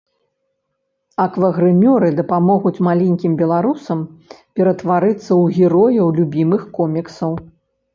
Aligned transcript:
Аквагрымёры 1.25 2.09
дапамогуць 2.21 2.83
маленькім 2.89 3.37
беларусам 3.45 3.99
ператварыцца 4.55 5.23
ў 5.41 5.63
герояў 5.63 6.07
любімых 6.21 6.61
коміксаў. 6.81 7.43